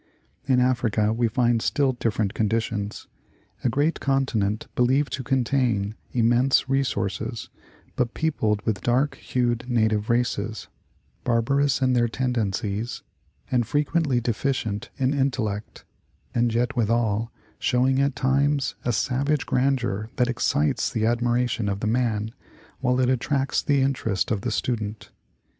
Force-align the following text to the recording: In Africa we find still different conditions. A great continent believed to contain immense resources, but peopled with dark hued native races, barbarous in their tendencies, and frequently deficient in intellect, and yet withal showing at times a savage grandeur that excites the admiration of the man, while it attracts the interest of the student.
In 0.47 0.59
Africa 0.59 1.13
we 1.13 1.27
find 1.27 1.61
still 1.61 1.91
different 1.91 2.33
conditions. 2.33 3.05
A 3.63 3.69
great 3.69 3.99
continent 3.99 4.65
believed 4.73 5.13
to 5.13 5.23
contain 5.23 5.93
immense 6.11 6.67
resources, 6.67 7.49
but 7.95 8.15
peopled 8.15 8.63
with 8.65 8.81
dark 8.81 9.13
hued 9.17 9.69
native 9.69 10.09
races, 10.09 10.67
barbarous 11.23 11.83
in 11.83 11.93
their 11.93 12.07
tendencies, 12.07 13.03
and 13.51 13.67
frequently 13.67 14.19
deficient 14.19 14.89
in 14.97 15.13
intellect, 15.13 15.85
and 16.33 16.51
yet 16.51 16.75
withal 16.75 17.31
showing 17.59 18.01
at 18.01 18.15
times 18.15 18.73
a 18.83 18.91
savage 18.91 19.45
grandeur 19.45 20.09
that 20.15 20.27
excites 20.27 20.89
the 20.91 21.05
admiration 21.05 21.69
of 21.69 21.79
the 21.79 21.85
man, 21.85 22.31
while 22.79 22.99
it 22.99 23.07
attracts 23.11 23.61
the 23.61 23.81
interest 23.81 24.31
of 24.31 24.41
the 24.41 24.49
student. 24.49 25.11